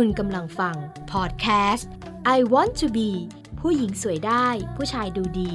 [0.00, 0.76] คุณกำลังฟัง
[1.12, 1.90] พอดแคสต์
[2.36, 3.10] I Want to Be
[3.60, 5.54] ผู้หญิงสวยได้ ผู้ชายดูดี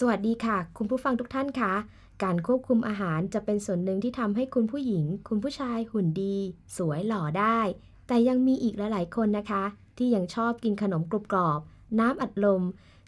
[0.00, 1.74] สวัสดีค่ะ คุณผู้ฟังทุกท่านคะ
[2.22, 6.36] การควบคุมอาหารจะเป็นส่วนหนึ่งที่ทำให้คุณผู้หญิง คุณผู้ชายหุ่นดี
[6.76, 7.58] สวยหล่อได้
[8.06, 9.64] แต่ยังมีอีกหลายๆคนนะคะ
[9.98, 11.60] ที่ยังชอบกินขนมกรุบกรอบ
[11.98, 12.62] น้ำอัดลม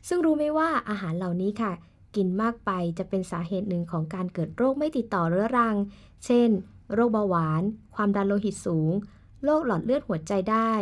[0.09, 1.73] ซึ่งรู้ไหมว่าอาหารเหล่านี้ค่ะ
[2.17, 5.77] กินมากไปจะเป็นสาเหตุหนึ่งของการเกิดโรคไม่ติดต่อเรื้อรัง
[6.25, 6.49] เช่น
[6.95, 7.63] โรคเบาหวาน
[7.95, 8.93] ความดันโลหิตสูง
[9.45, 10.73] โรคหลอดเลือดหัวใจได้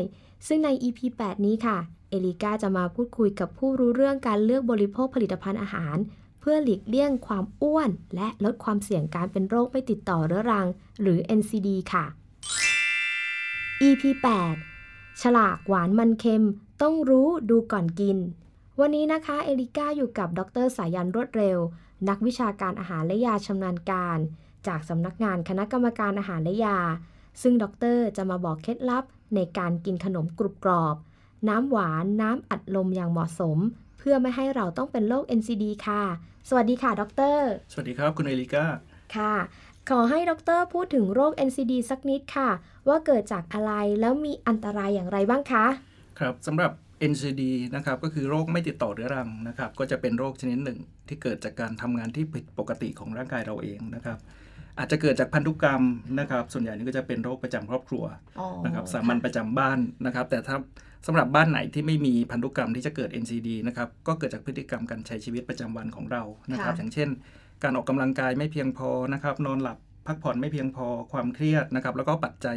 [0.46, 1.78] ซึ่งใน EP 8 นี้ค่ะ
[2.10, 5.96] เอลิก้าจะมาพูดคุยกับผู้รู้เรื่องการเลือกบริโภคผลิตภัณฑ์อาหาร
[6.40, 10.66] เพื่อหลีกเลี่ยงความอ้วน และลดความเสี่ยงการเป็นโรคไม่ติดต่อเรื้อรัง
[11.00, 12.04] หรือ NCD ค่ะ
[13.82, 14.02] EP
[14.62, 16.46] 8 ฉลากหวานมันเค็ม
[16.82, 18.18] ต้องรู้ดูก่อนกิน
[18.80, 21.58] วันนี้นะคะ เอลิก้าอยู่กับดรสายันรวดเร็ว
[22.08, 24.18] นักวิชาการอาหารและยาชำนาญการ
[24.66, 26.78] จากสำนักงานคณะกรรมการอาหารและยา
[27.42, 27.64] ซึ่งด
[27.96, 30.96] รจะมาบอกเคล็ดลับในการกินขนมกรุบกรอบ
[31.48, 33.58] น้ำหวาน น้ำอัดลมอย่างเหมาะสม
[33.98, 36.02] เพื่อไม่ให้เราต้องเป็นโรค NCD ค่ะ
[36.48, 37.36] สวัสดีค่ะดร
[37.72, 38.64] สวัสดีครับคุณเอลิก้า
[39.16, 39.34] ค่ะ
[39.90, 42.50] ขอให้ดรพูดถึงโรค NCD สักนิดค่ะ
[42.88, 45.66] ว่าเกิดจากอะไรแล้วมีอันตรายอย่างไรบ้างคะ
[46.20, 46.70] ครับสำหรับ
[47.12, 47.42] NCD
[47.74, 54.18] นะครับก็คือโรคไม่ติดต่อเรื้อรังนะครับ ก็จะเป็นโรคชนิดหนึ่งที่เกิดจากการทำงานที่ผิดปกติของร่างกายเราเองนะครับ
[54.78, 55.82] อาจจะเกิดจากพันธุกรรม
[56.20, 58.04] นะครับ ส่วนใหญ่นี่ก็จะเป็นโรคประจำครอบครัว
[58.64, 60.56] นะครับสามัญประจำบ้านนะครับ แต่ถ้า
[61.06, 67.08] สำหรับบ้านไหนที่ไม่มีพันธุกรรมที่จะเกิด NCD นะครับก็เกิดจากพฤติกรรมการใช้ชีวิตประจำวันของเรานะครับค่ะอย่างเช่น
[67.62, 72.56] การออกกำลังกายไม่เพียงพอนะครับ นอนหลับพักผ่อนไม่เพียงพอความเครียดนะครับ แล้วก็ปัจจัย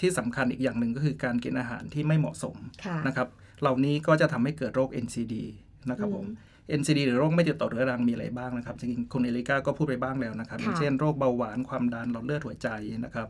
[0.00, 3.28] ที่สำคัญอีกอย่างหนึ่งก็คือการกินอาหารที่ไม่เหมาะสมค่ะนะครับ
[3.60, 5.34] เหล่านี้ก็จะทำให้เกิดโรค NCD
[5.90, 6.26] นะครับผม
[6.78, 12.68] NCD หรือโรคไม่ติดต่อเรื้อรังมีอะไรบ้างนะครับจริงๆคุณเอลิก้าก็พูดไปบ้างแล้วนะครับค่ะอย่างเช่นโรคเบาหวานความดันหลอดเลือดหัวใจ
[13.04, 13.28] นะครับ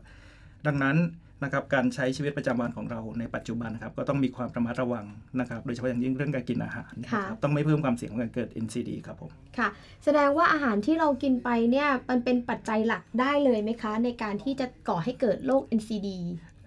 [0.67, 0.97] ดังนั้น
[1.43, 5.05] นะครับการใช้ชีวิตประจำวันของเราในปัจจุบันนะครับก็ต้องมีความระมัดระวัง
[5.39, 9.69] นะครับโดยเฉพาะอย่างยิ่งเรื่องการกินอาหารนะครับต้องไม่เพิ่มความเสี่ยงของการเกิด NCD ครับผมค่ะ
[10.03, 16.09] แสดงว่าอาหารที่เรากินไปเนี่ยมันเป็นปัจจัยหลักได้เลยไหมคะ ในการที่จะก่อให้เกิดโรค NCD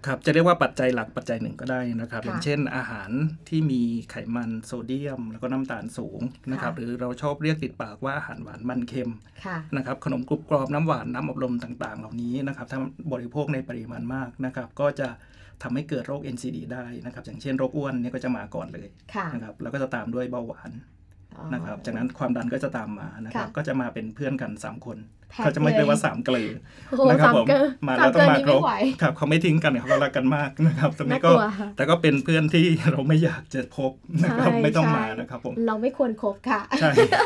[0.07, 3.11] ครับจะเรียกว่าปัจจัยหลักปัจจัยหนึ่งก็ได้นะครับค่ะอย่างเช่นอาหาร
[3.49, 6.21] ที่มีไขมันโซเดียม แล้วก็น้ำตาลสูง
[6.51, 9.11] นะครับค่ะหรือเราชอบเรียกติดปากว่าอาหารหวานมันเค็ม
[9.45, 12.79] ค่ะนะครับขนมกรุบกรอบน้ำหวานน้ำอบรมต่างๆ เหล่านี้นะครับถ้า
[13.13, 15.09] บริโภคในปริมาณมากนะครับก็จะ
[15.63, 20.92] ทำให้เกิดโรค NCD ได้นะครับ อย่างเช่นโรคอ้วนเนี่ยก็จะมาก่อนเลยค่ะนะครับแล้วก็จะตามด้วยเบาหวานอ๋อ
[21.55, 24.99] นะครับ จากนั้นความดันก็จะตามมานะครับค่ะก็จะมาเป็นเพื่อนกัน 3 คน
[25.31, 26.51] แพ็คเขาจะไม่เรียกว่าเลย3เกลือ
[26.89, 28.73] โอ้โหนะครับสามผมเกลอมาสาแล้วมต้อเกิงนมานี้ครไม่บไหว
[29.03, 37.25] ครับเขาไม่ทิ้งกันเขารักกันมากนะครับตรงนี้ก็น่ากลัวค่ะแต่ก็เป็นเพื่อนที่เราไม่อยากจะพบนะครับใช่ไม่ต้องใช่มานะครับผมเราไม่ควรครบค่ะใช่ค่ะ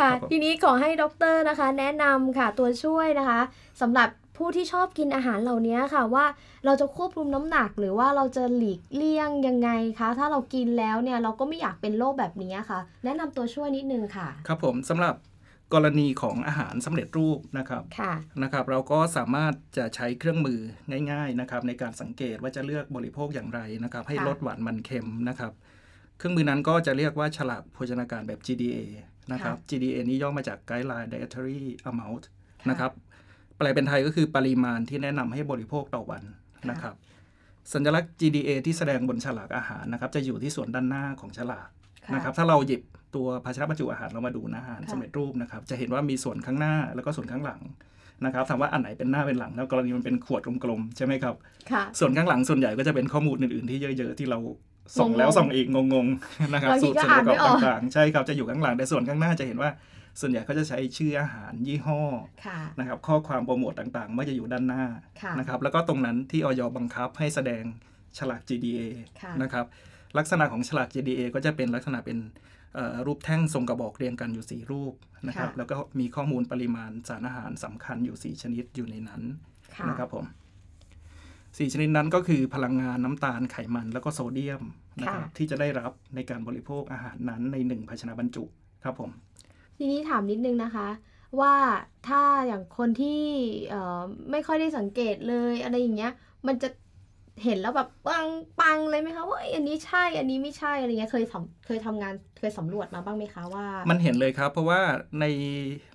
[0.00, 3.40] ครับผมทีนี้ขอให้ดรนะคะ แนะนำค่ะตัวช่วยนะคะ
[3.80, 4.08] สำหรับ
[4.40, 6.24] ผู้ที่ชอบกินอาหารเหล่านี้ค่ะว่า
[6.64, 15.14] เราจะควบคุมน้ำหนักหรือว่าเราจะหลีกเลี่ยงยังไงคะ ถ้าเรากินแล้วเนี่ยเราก็ไม่อยากเป็นโรคแบบนี้ค่ะ แนะนำตัวช่วยนิดนึงค่ะ ครับผมสำหรับ
[15.74, 18.12] กรณีของอาหารสำเร็จรูปนะครับค่ะ
[18.42, 20.60] นะครับ เราก็สามารถจะใช้เครื่องมือ
[21.12, 25.52] ง่าย ๆนะครับ ในการสังเกตว่าจะเลือกบริโภคอย่างไรนะครับ ให้ค่ะลดหวานมันเค็มนะครับ
[26.18, 28.78] เครื่องมือนั้นก็จะเรียกว่าฉลากโภชนาการแบบ GDA
[29.32, 32.24] นะครับ GDA นี้ย่อมาจาก Guideline Dietary Amount
[32.70, 32.92] นะครับ
[33.60, 36.22] แปลเป็นไทยก็คือปริมาณที่แนะนำให้บริโภคต่อวัน
[36.70, 36.94] นะครับ
[37.72, 41.68] สัญลักษณ์ GDA ที่แสดงบนฉลากอาหารนะครับ จะอยู่ที่ส่วนด้านหน้าของฉลาก
[42.06, 42.82] ค่ะนะครับ ถ้าเราหยิบ
[43.14, 47.60] ตัวภาชนะบรรจุอาหารเรามาดูนะอาหารค่ะสำเร็จรูปนะครับ จะเห็นว่ามีส่วนข้างหน้าแล้วก็ส่วนข้างหลัง
[48.24, 51.34] นะครับถามว่าอันไหนเป็นหน้าเป็นหลังแล้วกรณีมันเป็นขวดกลมๆใช่ไหมครับ
[51.70, 54.38] ค่ะส่วนข้างหลังส่วนใหญ่ก็จะเป็นข้อมูลอื่นๆที่เยอะๆที่เรา
[54.98, 59.70] ส่งงงๆแล้วส่งอีกงงๆนะครับบางทีสูตรก็ส่วนอ่าปนระกไม่อบออกต่างๆใช่ครับจะอยู่ข้างหลังแต่ส่วนข้างหน้าจะเห็นว่า
[60.20, 62.00] ส่วนใหญ่เขาจะใช้ชื่ออาหารยี่ห้อ
[62.46, 64.84] ค่ะนะครับข้อความโปรโมทต่างๆว่าจะอยู่ด้านหน้า
[65.22, 67.64] ค่ะนะครับแล้วก็ตรงนั้นที่ออยบังคับให้แสดง
[68.18, 68.80] ฉลาก GDA
[69.22, 69.64] ค่ะนะครับ
[70.18, 72.18] ลักษณะของฉลาก GDA ก็จะเป็นลักษณะเป็น
[72.74, 74.94] เอ่อรูปแท่งทรงกระบอกเรียงกันอยู่ 4 รูป
[75.28, 79.22] นะครับค่ะแล้วก็มีข้อมูลปริมาณสารอาหารสำคัญอยู่ 4 ชนิดอยู่ในนั้น
[79.76, 80.24] ค่ะนะครับผม
[81.58, 84.62] สี่ชนิดนั้นก็คือพลังงานน้ำตาลไขมันแล้วก็โซเดียม
[85.00, 88.44] นะครับที่จะได้รับในการบริโภคอาหารนั้นในหนึ่งภาชนะบรรจุ
[88.84, 89.10] ครับผม
[89.82, 90.88] ทีนี้ถามนิดนึงนะคะ
[91.40, 91.54] ว่า
[92.08, 93.20] ถ้าอย่างคนที่
[93.68, 94.00] เอ่อ
[94.30, 96.12] ไม่ค่อยได้สังเกตเลยอะไรอย่างเงี้ย
[96.46, 96.68] มันจะ
[97.44, 98.28] เห็นแล้วแบบปัง
[98.60, 104.80] ปังเลยไหมคะว่าเอ้ยอันนี้ใช่อันนี้ไม่ใช่อะไรเงี้ยเคยสำเคยทำงานเคยสำรวจมาบ้างไหมคะว่า มันเห็นเลยครับ เพราะว่า
[105.20, 105.24] ใน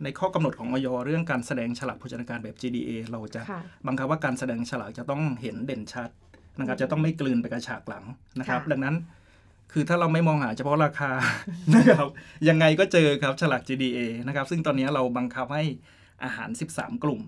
[0.04, 6.10] ในข้อกำหนดของออยเรื่องการแสดงฉลากโภชนาการแบบ GDA เราจะค่ะบังคับว่าการแสดงฉลากจะต้องเห็นเด่นชัด
[6.60, 8.06] นะครับจะต้องไม่กลืนไปกับฉากหลัง
[8.40, 8.96] นะครับค่ะดังนั้น
[9.72, 11.12] คือถ้าเราไม่มองหาเฉพาะราคา
[11.76, 12.08] นะครับ
[12.50, 15.64] ยังไงก็เจอครับฉลาก GDA นะครับซึ่งตอนนี้เราบังคับให้
[16.24, 17.22] อาหาร 13 กลุ่ม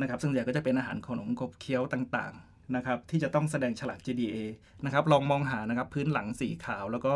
[0.00, 4.36] นะครับซึ่งส่วนใหญ่ก็จะเป็นอาหารขนมขบเคี้ยวต่างๆนะครับที่จะต้องแสดงฉลาก GDA
[4.84, 7.14] นะครับลองมองหานะครับพื้นหลังสีขาวแล้วก็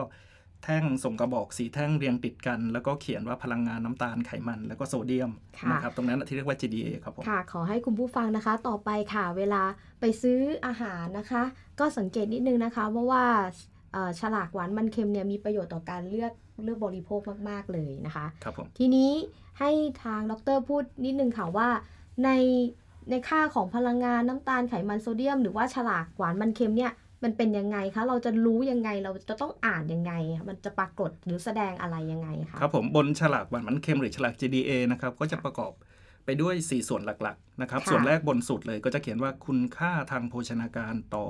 [0.65, 9.63] แท่งส่งกระบอกสีแท่งเรียงติดกัน แล้วก็เขียนว่าพลังงานน้ำตาลไขมัน แล้วก็โซเดียมค่ะนะครับตรงนั้นที่เรียกว่า GDA ครับผมค่ะ ขอให้คุณผู้ฟังนะคะ ต่อไปค่ะเวลา
[10.01, 11.43] ไปซื้ออาหารนะคะ
[11.81, 13.51] ก็สังเกตนิดนึงนะคะ เพราะว่าเอ่อ
[14.21, 16.33] ฉลากหวานมันเค็มเนี่ยมีประโยชน์ต่อการเลือก
[16.65, 19.11] เลือกบริโภคมาก ๆ เลยนะคะครับผมทีนี้
[19.59, 19.71] ให้
[20.05, 21.69] ทางดรพูดนิดนึงค่ะว่า
[22.25, 22.31] ใน
[23.11, 26.93] ในค่าของพลังงานน้ำตาลไขมันโซเดียม หรือว่าฉลากหวานมันเค็มเนี่ย
[27.25, 35.73] มันเป็นยังไงคะเราจะรู้ยังไงเราจะต้องอ่านยังไงคะมันจะปรากฏหรือแสดงอะไรยังไงคะครับผมบนฉลากหวานมันเค็มหรือฉลาก GDA นะครับก็จะประกอบ
[36.25, 41.27] ไปด้วย 4 ส่วนหลักๆนะครับค่ะส่วนแรกบนสุดเลยก็จะเขียนว่าคุณค่าทางโภชนาการต่อ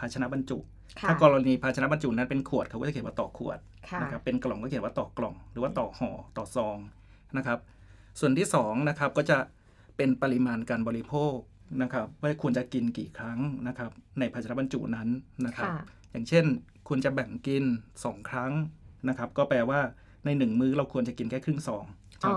[0.00, 0.58] ภาชนะบรรจุ
[1.00, 3.58] ค่ะถ้ากรณีภาชนะบรรจุนั้นเป็นขวดเขาก็จะเขียนว่าต่อขวด
[3.90, 6.78] ค่ะนะครับเป็นกล่องก็เขียนว่าต่อกล่อง หรือว่าต่อห่อต่อซอง
[7.36, 7.58] นะครับ
[8.20, 9.38] ส่วนที่2นะครับก็จะ
[9.96, 11.36] เป็นปริมาณการบริโภค
[11.82, 13.38] นะครับว่าควรจะกินกี่ครั้ง
[13.68, 15.08] นะครับในภาชนะบรรจุนั้น
[15.46, 15.76] นะครับค่ะ
[16.12, 16.44] อย่างเช่น
[16.88, 17.64] คุณจะแบ่งกิน
[17.96, 18.52] 2 ครั้ง
[19.08, 19.80] นะครับ ก็แปลว่า
[20.24, 21.84] ใน 1 มื้อเราควรจะกินแค่ครึ่งซอง
[22.24, 22.36] อ๋อ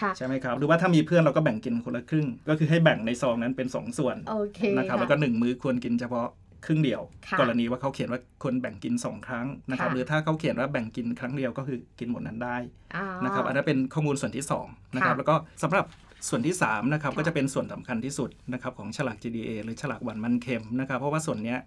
[0.00, 6.28] ค่ะใช่ไหมครับหรือว่าถ้ามีเพื่อนเราก็แบ่งกินคนละครึ่ง ก็คือให้แบ่งในซองนั้นเป็น 2 ส่วนโอเคนะครับค่ะแล้วก็ 1 มื้อควรกินเฉพาะ
[6.64, 12.56] ครึ่งเดียวค่ะกรณีว่าเขาเขียนว่าควรแบ่งกิน 2 ครั้งนะครับค่ะหรือถ้าเขาเขียนว่าแบ่งกินครั้งเดียวก็คือกินหมดนั้นได้
[12.96, 15.84] อ่านะครับอันนั้นเป็นข้อมูลส่วนที่2นะครับค่ะแล้วก็สำหรับ
[16.28, 21.58] ส่วนที่3นะครับค่ะก็จะเป็นส่วนสำคัญที่สุดนะครับของฉลาก GDA หรือฉลากหวานมันเค็มนะครับเพราะว่าส่วนเนี้ย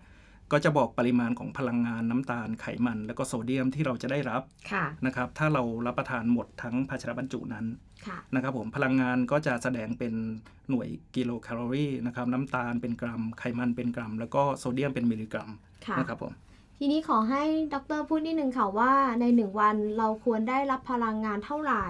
[0.52, 7.66] ก็จะบอกปริมาณของพลังงานน้ำตาลไขมัน แล้วก็โซเดียมที่เราจะได้รับค่ะนะครับ ถ้าเรารับประทานหมดทั้งภาชนะบรรจุนั้น
[8.08, 10.14] ค่ะนะครับผมพลังงานก็จะแสดงเป็น
[10.70, 15.50] หน่วยกิโลแคลอรี่นะครับน้ำตาลเป็นกรัม ไขมันเป็นกรัม แล้วก็โซเดียมเป็นมิลลิกรัม
[15.88, 16.34] ค่ะนะครับผม
[16.80, 17.44] ทีนี้ขอให้
[17.74, 21.86] ดรพูดนิดนึงค่ะว่าในหนึ่งวันเราควรได้รับพลังงานเท่าไหร่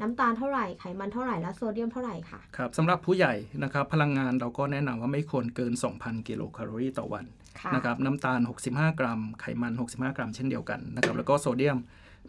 [0.00, 3.34] น้ำตาลเท่าไหร่ไขมันเท่าไหร่และโซเดียมเท่าไหร่ค่ะครับสำหรับผู้ใหญ่
[3.64, 7.24] นะครับพลังงานเราก็แนะนำว่าไม่ควรเกิน 2,000 กิโลแคลอรี่ต่อวัน
[7.60, 8.40] ค่ะนะครับน้ำตาล
[8.70, 11.78] 65 กรัม ไขมัน 65 กรัม เช่นเดียวกันนะครับแล้วก็โซเดียม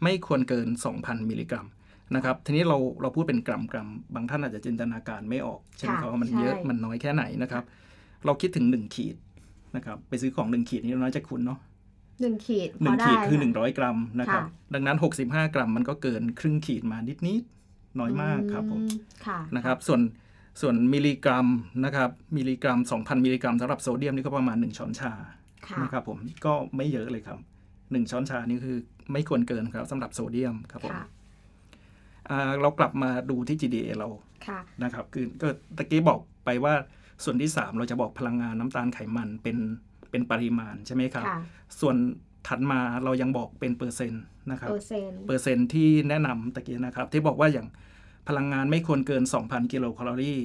[0.03, 0.67] ไม่ควรเกิน
[0.97, 1.67] 2,000 มิลลิกรัม
[2.15, 7.63] นะครับทีนี้เราเราพูดเป็นกรัมกรัมบางท่านอาจจะจินตนาการไม่ออกใช่ไหมครับว่ามันเยอะมันน้อยแค่ไหนนะครับ
[8.25, 9.15] เราคิดถึง 1 ขีด
[9.75, 11.59] นะครับไปซื้อของ 1 ขีดนี่น้อยจะคุณเนาะ
[12.21, 18.85] หนึ่งขีดหนึ่งพได้ขีดคือะ100กรัมนะครับค่ะดังนั้น65กรัมมันก็เกินครึ่งขีดมานิดนิดๆน้อยมากครับผมอื
[19.25, 20.01] ค่ะนะครับ ส่วน
[20.61, 21.47] ส่วนมิลลิกรัม
[21.85, 25.11] นะครับ มิลลิกรัม 2,000 มิลลิกรัมสำหรับโซเดียมนี่ก็ประมาณ 1 ช้อนชา
[25.67, 27.39] ค่ะนะครับผมก็ไม่เยอะเลยครับ
[27.73, 28.77] 1 ช้อนชานี่คือ
[29.13, 31.05] ไม่ควรเกินครับสำหรับโซเดียมครับผมค่ะ
[32.29, 34.07] อ่าเรากลับมาดูที่ GDA เรา
[34.47, 35.47] ค่ะนะครับ คือก็
[35.77, 36.73] ตะกี้บอกไปว่า
[37.23, 39.57] ส่วนที่ 3 เราจะบอกพลังงานน้ำตาลไขมันเป็น
[40.11, 41.39] เป็นปริมาณใช่ไหมครับค่ะ
[41.79, 41.95] ส่วน
[42.47, 47.67] ถัดมาเรายังบอกเป็นเปอร์เซ็นต์นะครับ เปอร์เซ็นต์เปอร์เซ็นต์ที่แนะนำตะกี้นะครับ ที่บอกว่าอย่าง
[48.27, 50.39] พลังงานไม่ควรเกิน 2,000 กิโลแคลอรี่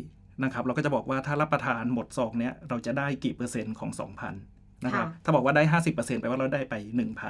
[0.45, 3.91] นะครับ เราก็จะบอกว่าถ้ารับประทานหมดซองเนี้ยเราจะได้กี่เปอร์เซ็นต์ของ
[4.39, 6.75] 2,000นะครับถ้าบอกว่าได้ 50%แปลว่าเราได้ไป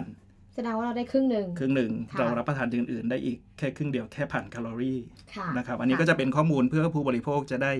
[0.00, 5.00] 1,000แสดงว่าเราได้ครึ่งหนึ่งครึ่งหนึ่งค่ะเรารับประทานอย่างอื่นได้อีกแค่ครึ่งเดียวแค่พันแคลอรี่
[5.36, 7.72] ค่ะนะครับอันนี้ก็จะเป็นข้อมูลเพื่อผู้บริโภคจะได้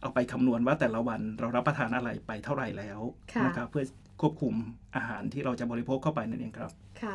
[0.00, 3.00] เอาไปคำนวณว่าแต่ละวันเรารับประทานอะไรไปเท่าไหร่แล้ว
[3.32, 3.84] ค่ะนะครับเพื่อ
[4.20, 4.54] ควบคุม
[4.96, 6.70] อาหารที่เราจะบริโภคเข้าไปนั่นเองครับ
[7.02, 7.14] ค่ะ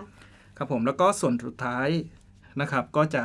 [0.58, 1.88] ครับผมแล้วก็ส่วนสุดท้าย
[2.62, 3.24] นะครับก็จะ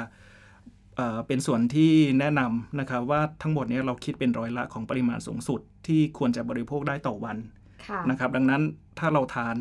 [0.97, 7.37] เอ่อเป็นส่วนที่แนะนำนะครับว่าทั้งหมดเนี้เราคิดเป็นร้อยละของปริมาณสูงสุดที่ควรจะบริโภคได้ต่อวัน
[7.87, 8.63] ค่ะนะครับดังนั้น
[8.99, 9.57] ถ้าเราทาน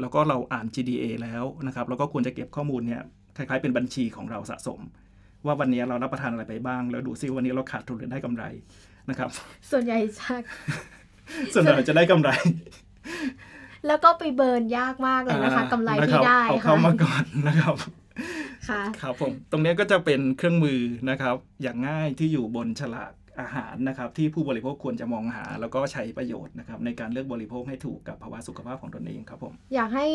[0.00, 3.02] แล้วก็เราอ่าน GDA แล้วนะครับเราก็ควรจะเก็บข้อมูลเนี่ย
[3.36, 4.80] คล้ายๆเป็นบัญชีของเราสะสม
[5.46, 8.44] ว่าวันนี้เรารับประทานอะไรไปบ้าง แล้วดูซิวันนี้เราขาดทุนหรือได้กำไร
[9.08, 9.30] นะครับ
[9.70, 10.34] ส่วนใหญ่จะ
[11.54, 12.30] ส่วนใหญ่จะได้กำไร
[13.86, 17.74] แล้วก็ไปเบิร์นยากมากเลยนะคะอ่ากำไรนะที่ครับได้เอาเข้ามาก่อนนะครับ
[18.68, 20.80] ค่ะครับผมตรงเนี้ยก็จะเป็นเครื่องมือ
[21.10, 30.06] นะครับ อย่างง่ายที่อยู่บนฉลากอาหารนะครับ ที่ผู้บริโภคควรจะมองหา แล้วก็ใช้ประโยชน์นะครับ ในการเลือกบริโภคให้ถูกกับภาวะสุขภาพของตนเองครับผม อยากให้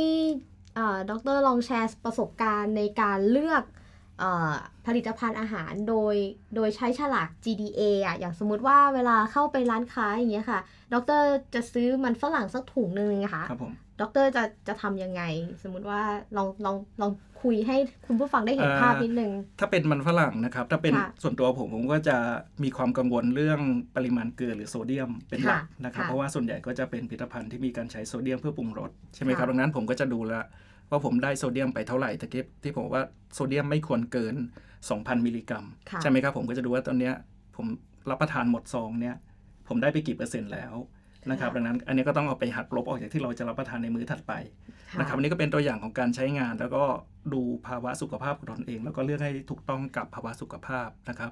[0.76, 3.87] เอ่อดรลองแชร์ประสบการณ์ในการเลือกเออ
[4.88, 6.16] ผลิตภัณฑ์อาหารโดย
[6.56, 10.60] โดยใช้ฉลาก GDA อะอย่างสมมุติว่าเวลาเข้าไปร้านค้าอย่างเงี้ยค่ะ
[10.94, 15.22] ดรจะซื้อมันฝรั่งสักถุงหนึ่งอะค่ะครับผมด็อกเตอร์จะจะทำยังไง
[15.64, 16.02] สมมุติว่า
[16.38, 22.18] ลองลองลองคุยให้คุณผู้ฟังได้เห็นเอ่อภาพนิดนึง ถ้าเป็นมันฝรั่งนะครับ ถ้าเป็นค่ะส่วนตัวผมผมก็จะ
[22.64, 23.60] มีความกังวลเรื่อง
[23.96, 30.44] ปริมาณเกลือหรือโซเดียมเป็นหลักค่ะนะครับค่ะเพราะว่าส่วนใหญ่ก็จะเป็นผลิตภัณฑ์ที่มีการใช้โซเดียมเพื่อปรุงรสใช่ไหมครับค่ะดังนั้นผมก็จะดูแลว
[30.90, 34.36] ว่าผมได้โซเดียมไปเท่าไหร่ตะกี้ที่ผมบอกว่าโซเดียมไม่ควรเกิน
[34.80, 37.14] 2,000 มิลลิกรัมค่ะใช่ไหมครับ ผมก็จะดูว่าตอนเนี้ย
[37.56, 37.66] ผม
[38.10, 39.16] รับประทานหมดซองเนี้ย
[39.68, 40.74] ผมได้ไปกี่เปอร์เซ็นต์แล้ว
[41.32, 44.34] นะครับค่ะดังนั้นอันนี้ก็ต้องเอาไปหักลบออกจากที่เราจะรับประทานในมื้อถัดไป
[45.00, 46.84] นะครับอันนี้ก็เป็นตัวอย่างของการใช้งาน แล้วก็
[47.34, 51.32] ดูภาวะสุขภาพของตนเอง แล้วก็เลือกให้ถูกต้องกับภาวะสุขภาพนะครับ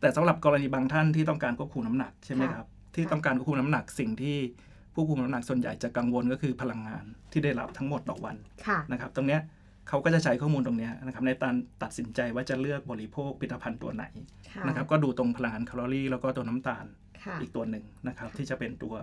[0.00, 4.36] แต่สำหรับกรณีบางท่านที่ต้องการควบคุมน้ำหนักใช่ไหมครับที่ต้องการควบคุมน้ำหนักสิ่งที่
[4.94, 8.36] ผู้คุมน้ำหนักส่วนใหญ่จะกังวลก็คือพลังงานที่ได้รับทั้งหมดต่อวัน
[8.66, 9.40] ค่ะนะครับ ตรงเนี้ย
[9.88, 14.04] เขาก็จะใช้ข้อมูลตรงเนี้ยนะครับในการตัดสินใจว่าจะเลือกบริโภคผลิตภัณฑ์ตัวไหน
[14.52, 16.84] ค่ะนะครับก็ดูตรงพลังงานแคลอรี่แล้วก็ตัวน้ำตาล
[17.24, 18.94] ค่ะอีกตัวหนึ่งนะครับที่จะเป็นตัว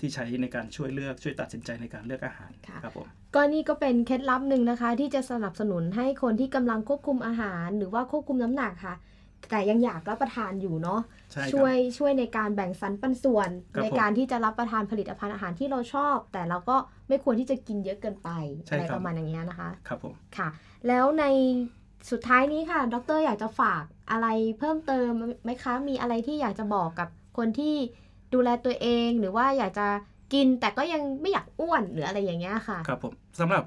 [0.00, 8.94] ที่ใช้ในการช่วยเลือกช่วยตัดสินใจในการเลือกอาหารค่ะครับผมก็นี่ก็เป็นเคล็ดลับหนึ่งนะคะ ที่จะสนับสนุนให้คนที่กำลังควบคุมอาหาร หรือว่าควบคุมน้ำหนักค่ะ
[9.50, 11.00] แต่ยังอยากรับประทานอยู่เนาะ
[11.32, 16.76] ใช่ครับช่วยช่วยในการแบ่งสรรปันส่วนครับในการที่จะรับประทานผลิตภัณฑ์อาหารที่เราชอบ แต่เราก็
[17.08, 18.30] ไม่ควรที่จะกินเยอะเกินไป
[18.66, 20.48] ใช่อะไรครับประมาณอย่างเงี้ยนะคะครับผมค่ะ
[20.88, 21.24] แล้วใน
[22.10, 24.26] สุดท้ายนี้ค่ะ ดรอยากจะฝากอะไร
[24.58, 25.10] เพิ่มเติม
[25.44, 27.74] ไหมคะ มีอะไรที่อยากจะบอกกับคนที่
[28.34, 29.86] ดูแลตัวเองหรือว่าอยากจะ
[30.32, 33.64] กินแต่ก็ยังไม่อยากอ้วนหรืออะไรอย่างเงี้ยค่ะ ครับผมสำหรับ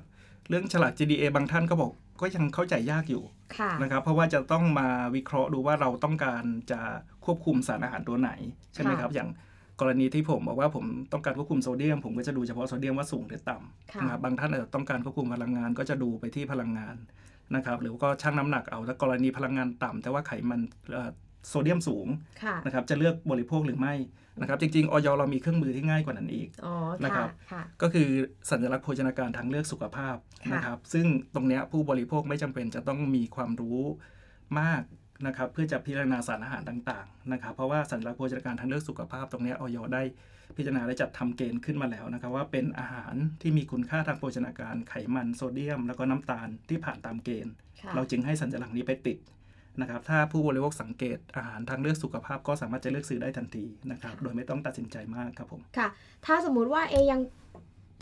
[0.50, 3.24] เรื่องฉลาก GDA บางท่านก็บอก ก็ยังเข้าใจยากอยู่
[3.58, 6.80] ค่ะนะครับเพราะว่าจะต้องมาวิเคราะห์ดูว่าเราต้องการจะ
[7.26, 8.32] ควบคุมสารอาหารตัวไหน
[8.74, 9.30] ใช่ไหมครับ อย่าง
[9.80, 13.58] กรณีที่ผมบอกว่าผมต้องการควบคุมโซเดียม ผมก็จะดูเฉพาะโซเดียมว่าสูงหรือต่
[13.94, 16.96] ค่ะำนะครับบางท่านอาจจะต้องการควบคุมพลังงานก็จะดูไปที่พลังงาน
[17.56, 20.60] นะครับหรือก็ชั่งน้ำหนักเอาถ้ากรณีพลังงานต่ำแต่ว่าไขมัน
[20.94, 21.10] เอ่อ
[21.48, 22.08] โซเดียมสูง
[22.44, 23.96] ค่ะนะครับจะเลือกบริโภคหรือไม่
[24.42, 28.10] นะครับจริงๆออยเรามีเครื่องมือที่ง่ายกว่านั้นอีกอ๋อนะครัค่ะบค่ะก็คือ
[28.52, 31.06] สัญลักษณ์โภชนาการทางเลือกสุขภาพค่ะนะครับซึ่ง
[31.36, 33.82] ตรงเนี้ยผู้บริโภคไม่จำเป็นจะต้องมีความรู้
[34.60, 34.82] มาก
[35.28, 40.04] นะครับเพื่อจะพิจารณาสารอาหารต่างๆนะครับเพราะว่าสัญลักษณ์โภชนาการทางเลือกสุขภาพ ตรงเนี้ยออยได้
[40.58, 49.18] พิจารณาและจัดทำเกณฑ์ขึ้นมาแล้วนะครับว่าเป็นอาหารที่มีคุณค่าทางโภชนาการไขมันโซเดียม แล้วก็น้ำตาลที่ผ่านตามเกณฑ์ค่ะเราจึงให้สัญลักษณ์นี้ไปติด
[49.82, 55.88] นะครับถ้าผู้บริโภคสังเกตอาหารทางเลือกสุขภาพก็สามารถจะเลือกซื้อได้ทันทีนะครับโดยไม่ต้องตัดสินใจมากครับผมค่ะ
[56.26, 57.22] ถ้าสมมุติว่าเอยัง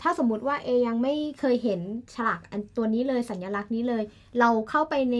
[0.02, 1.80] ถ้าสมมุติว่าเอยังไม่เคยเห็น
[2.14, 4.02] ฉลากอันตัวนี้เลยสัญลักษณ์นี้เลย
[4.40, 5.16] เราเข้าไปใน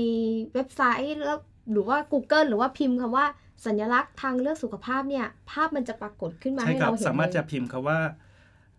[0.55, 1.39] เว็บไซต์แล้ว
[1.71, 3.27] หรือว่า Google หรือว่าพิมพ์คำว่า
[3.67, 7.99] สัญลักษณ์ทางเลือกสุขภาพเนี่ย ภาพมันจะปรากฏขึ้นมาใช่ให้ครับเราเห็นสามารถเลยจะพิมพ์คำว่า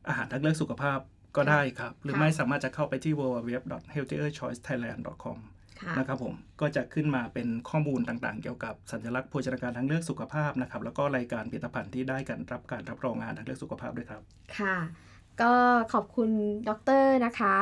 [0.07, 1.00] อาหารทางเลือกสุขภาพ
[1.38, 5.57] ก็ได้ครับ หรือค่ะไม่สามารถจะเข้าไปที่ www.healthierchoicethailand.com ค่ะ
[5.98, 14.21] นะครับผมก็จะขึ้นมาเป็นข้อมูลต่างๆ เกี่ยวกับสัญลักษณ์โภชนาการทางเลือกสุขภาพนะครับแล้วก็รายการผลิตภัณฑ์ที่ได้การรับการรับรองอาหารทางเลือกสุขภาพด้วยครับ
[14.59, 14.77] ค่ะ
[15.41, 15.53] ก็
[15.93, 16.29] ขอบคุณ
[16.67, 16.69] ด
[17.03, 17.55] รนะคะ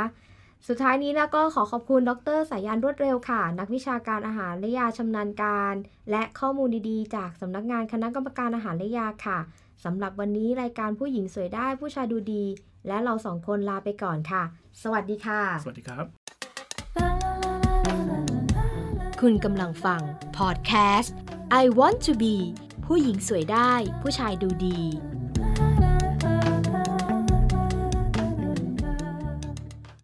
[0.67, 5.75] สุดท้ายนี้แล้วก็ขอขอบคุณดรสายยานรวดเร็วค่ะ นักวิชาการอาหารและยาชำนาญการ
[6.11, 9.39] และข้อมูลดีๆ จากสำนักงานคณะกรรมการอาหารและยาค่ะ
[9.85, 12.43] สำหรับวันนี้รายการผู้หญิงสวยได้ผู้ชายดูดี
[12.87, 14.43] และเราสองคนลาไปก่อนค่ะ
[14.83, 16.26] สวัสดีค่ะ สวัสดีครับ
[19.23, 20.01] คุณกำลังฟัง
[20.37, 21.15] พอดแคสต์
[21.61, 22.35] I want to be
[22.85, 24.79] ผู้หญิงสวยได้ ผู้ชายดูดี